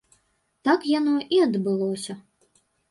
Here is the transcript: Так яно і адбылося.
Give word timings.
Так 0.69 0.89
яно 0.99 1.15
і 1.39 1.43
адбылося. 1.49 2.13